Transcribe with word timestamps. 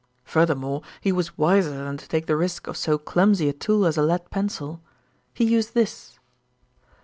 Furthermore, 0.23 0.81
he 0.99 1.11
was 1.11 1.37
wiser 1.37 1.69
than 1.77 1.95
to 1.97 2.07
take 2.07 2.25
the 2.25 2.35
risk 2.35 2.65
of 2.65 2.75
so 2.75 2.97
clumsy 2.97 3.49
a 3.49 3.53
tool 3.53 3.85
as 3.85 3.97
a 3.97 4.01
lead 4.01 4.31
pencil. 4.31 4.81
He 5.31 5.45
used 5.45 5.75
this." 5.75 6.17